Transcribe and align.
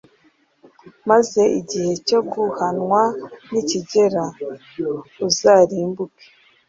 maze 1.09 1.41
igihe 1.59 1.91
cyo 2.07 2.19
guhanwa 2.31 3.03
nikigera, 3.51 4.25
uzarimbuke 5.27 6.25